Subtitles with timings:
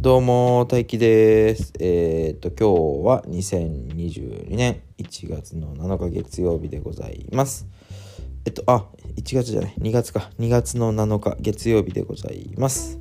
[0.00, 1.72] どうも、大輝です。
[1.80, 7.66] えっ、と、今日は2022年1月の7日月曜日でございます。
[8.44, 8.86] えっと、あ、
[9.16, 10.30] 1月じゃない、2月か。
[10.38, 13.00] 2月の7日月曜日でございます。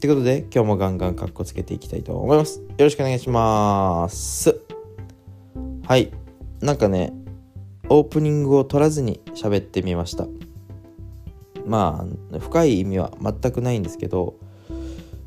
[0.00, 2.60] ということで、今日もガンガンカッコつけていきたいと思います。
[2.60, 4.58] よろしくお願いします。
[5.86, 6.10] はい。
[6.62, 7.12] なんかね、
[7.90, 10.26] オープニングを取らずに喋ってみました。
[11.66, 14.36] まあ、深い意味は全くないんですけど、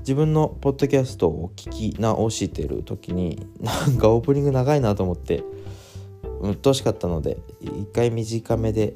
[0.00, 5.44] 自分のポッドキャストを聞き直してる時になんかオープニング長いなと思って
[6.40, 8.94] うっとうしかったので一回短めで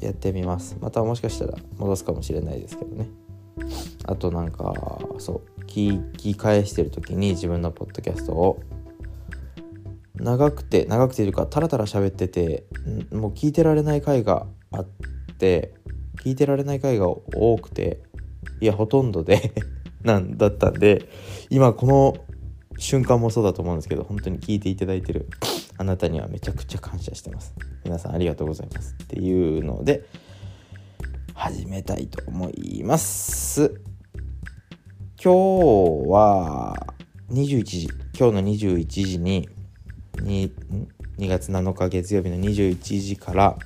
[0.00, 0.76] やってみます。
[0.80, 3.08] またもしかしたら戻すかもしれないですけどね。
[4.06, 8.62] あとなんかそう聞き返してる時に自分のポッドキャストを
[10.14, 12.64] 長くて長くていうかタラタラ喋ってて
[13.12, 14.86] もう聞いてられない回があっ
[15.38, 15.74] て
[16.24, 18.00] 聞いてられない回が多くて
[18.60, 19.52] いやほとんどで
[20.08, 21.08] なんだったんで
[21.50, 22.16] 今この
[22.78, 25.28] 瞬間もそうだと思うんですけど本当に聞いていただいてる
[25.76, 27.54] あなたにはめちゃくちゃ感謝してます。
[27.84, 28.96] 皆さんありがとうございます。
[29.02, 30.04] っていうので
[31.34, 33.80] 始めたいと思います。
[35.22, 35.32] 今
[36.04, 36.74] 日は
[37.30, 37.88] 21時。
[38.18, 39.48] 今日の21時に
[40.22, 40.52] に
[41.18, 43.56] 2月7日月曜日の21時から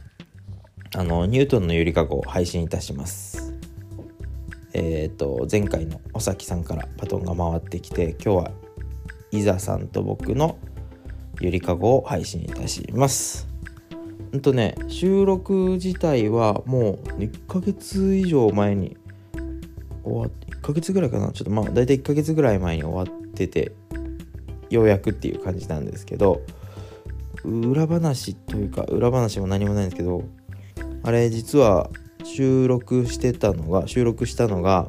[0.95, 3.32] あのニュートンのゆりかごを配信いたします。
[4.75, 8.51] えー、と前回の尾崎さんからバトンが回ってきて今日は
[9.31, 10.59] 伊沢さんと僕の
[11.41, 13.49] ゆりかごを配信いたします。
[14.33, 18.97] うんとね収録自体はもう1ヶ月以上前に
[20.05, 21.33] 終わって1ヶ月ぐらいかな？
[21.33, 23.73] ちょっとまあ大体1ヶ月ぐらい前に終わってて
[24.71, 26.41] ようやくっていう感じなんですけど
[27.45, 30.25] 裏話というか裏話も何もないんですけど
[31.03, 31.91] あれ実は
[32.25, 34.89] 収録してたのが収録したのが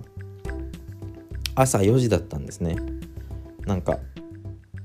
[1.55, 2.77] 朝4時だったんですね。
[3.65, 3.99] なんか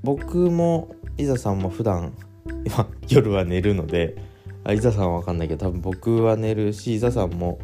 [0.03, 2.15] 僕も伊沢さんも普段
[2.65, 4.17] 今夜は寝るので
[4.65, 7.59] あ伊沢さんは分かんないけど多分僕は寝るし伊沢さんも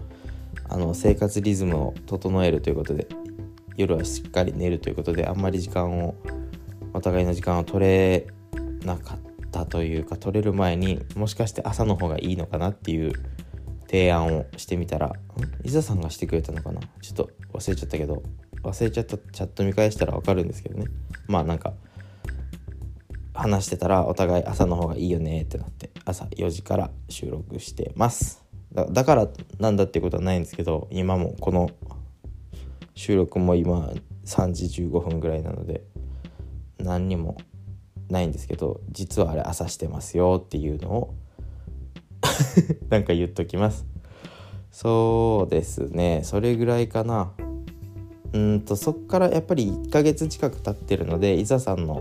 [0.69, 3.06] あの生活リズムを整えるということで
[3.76, 6.16] 夜はしっかり寝るということであんまり時間を
[6.92, 8.26] お互いの時間を取れ
[8.84, 9.19] なかっ
[9.50, 13.12] たというか取れる前にもしかして朝の方がいいのかなっていう
[13.87, 15.15] 提案をしてみたら
[15.62, 16.81] 伊沢さんがしてくれたのかな？
[17.00, 18.22] ちょっと忘れちゃったけど
[18.62, 20.87] 忘れちゃったチャット見返したら分かるんですけどね。
[21.27, 21.75] まあなんか
[23.33, 28.45] 話してたらお互い朝の方がいいよねってなって朝4時から収録してます。
[28.72, 29.28] だだから
[29.59, 31.71] なんだってことはないんですけど今もこの
[32.95, 33.91] 収録も今
[34.25, 35.84] 3時15分ぐらいなので
[36.78, 37.37] 何にも
[38.09, 41.15] ないんですけど実はあれ朝してますよっていうのを
[42.91, 43.87] なんか言っときます。
[44.71, 46.22] そうですね。
[46.25, 47.33] それぐらいかな。
[48.33, 52.00] うんとそっからやっぱり1ヶ月近く経ってるので伊沢さんの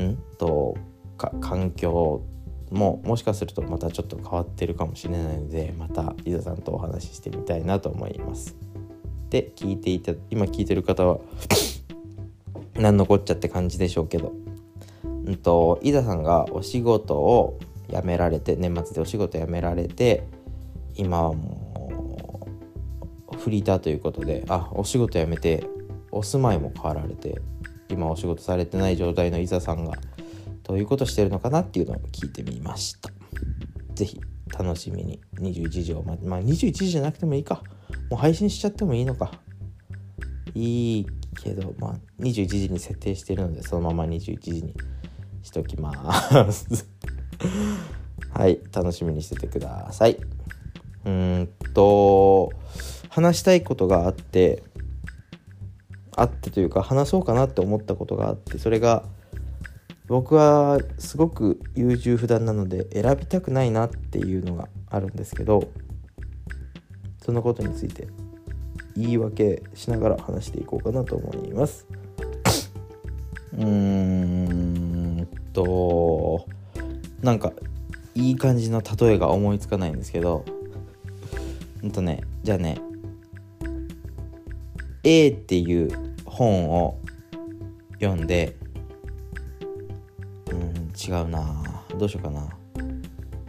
[0.00, 0.76] んと
[1.18, 2.22] か環境
[2.70, 8.56] ももしかするとまたちょっと変わってるかもしれないのでまた伊沢さんとお話ししてみたいなと思います。
[9.30, 11.18] で聞いていた今聞いてる方は
[12.78, 14.32] 何のこっちゃって感じでしょうけど。
[15.04, 17.58] うんと伊沢さんがお仕事を
[17.92, 20.26] 辞められて年末でお仕事辞められて
[20.94, 22.48] 今はも
[23.32, 25.66] うフリーターということであお仕事辞めて
[26.10, 27.40] お住まいも変わられて
[27.88, 29.92] 今お仕事されてない状態の伊沢さんが
[30.62, 33.10] どういうことしてるのかなっていうのを聞いてみました。
[33.94, 34.20] 是非
[34.58, 37.62] 楽しみに21時をままあ21時じゃなくてもいいか。
[38.10, 39.32] もう配信しちゃってもいいのか。
[40.54, 41.06] いい
[41.42, 44.74] けどまあ21時に設定してるのでそのまま21時に
[45.42, 46.88] しときます。
[48.32, 50.18] はい楽しみにしててください。
[51.04, 52.52] うんと
[53.08, 54.62] 話したいことがあって
[56.16, 59.04] あってというか話そうかなって思ったことがあってそれが
[60.06, 65.70] 僕はすごく優柔不断なので選びたくないなっていうのがあるんですけど
[67.24, 68.08] そのことについて
[68.96, 71.86] 言い訳しながら話していこうかなと思います。
[73.54, 75.62] うーんと
[77.22, 77.52] なんか
[78.14, 80.44] いい感じの例えが思いつかないんですけど
[81.82, 82.78] うんとねじゃあね
[85.04, 86.98] A っていう本を
[88.00, 88.56] 読んで
[90.50, 91.62] うん違うな
[91.98, 92.48] どうしようかな。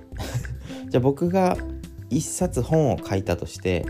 [0.90, 1.58] じゃあ僕が
[2.10, 3.86] 一冊本を書いたとして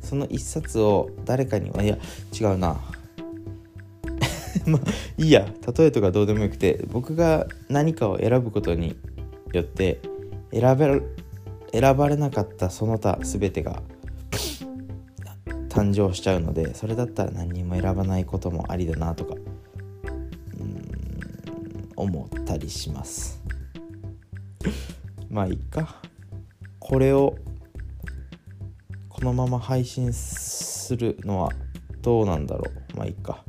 [0.00, 1.98] その一冊を誰かにいや
[2.38, 2.80] 違うな。
[4.66, 4.82] まあ
[5.18, 5.46] いいや
[5.76, 8.96] 例えとかどうでもよくて僕が何かを選ぶことに
[9.52, 10.00] よって
[10.52, 11.02] 選べ
[11.72, 13.82] 選ばれなかったその他全てが
[15.68, 19.34] 誕生しちゃうのでそれだったら何にも選ばないこともありだなとか
[21.96, 23.42] 思ったりします。
[25.28, 26.02] まあいいか。
[26.78, 27.36] これを
[29.08, 31.50] このまま配信するのは
[32.02, 32.64] どうなんだろ
[32.94, 32.96] う。
[32.96, 33.44] まあいいか。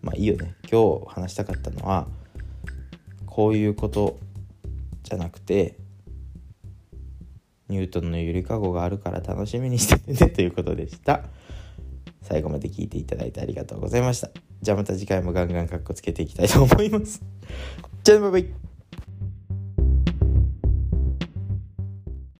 [0.00, 0.54] まあいいよね。
[0.70, 2.06] 今日話したかったのは
[3.26, 4.18] こういうこと
[5.12, 5.76] じゃなくて
[7.68, 11.24] ニュートンのゆりかごがあるから楽しみにしてねということでした。
[12.22, 14.30] 最後まで聞いていただいてありがとうございました。
[14.62, 17.20] じゃあまた次回もガンガンかっこつけていきたいと思います。
[18.04, 18.71] じゃあバイバイ。